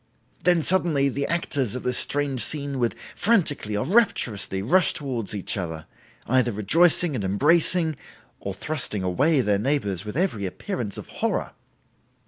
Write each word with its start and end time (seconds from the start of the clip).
Then 0.45 0.63
suddenly 0.63 1.09
the 1.09 1.27
actors 1.27 1.75
of 1.75 1.83
this 1.83 1.99
strange 1.99 2.41
scene 2.43 2.79
would 2.79 2.95
frantically 3.15 3.77
or 3.77 3.85
rapturously 3.85 4.63
rush 4.63 4.95
towards 4.95 5.35
each 5.35 5.57
other, 5.57 5.85
either 6.25 6.51
rejoicing 6.51 7.13
and 7.13 7.23
embracing 7.23 7.95
or 8.39 8.55
thrusting 8.55 9.03
away 9.03 9.41
their 9.41 9.59
neighbors 9.59 10.03
with 10.03 10.17
every 10.17 10.47
appearance 10.47 10.97
of 10.97 11.05
horror. 11.07 11.51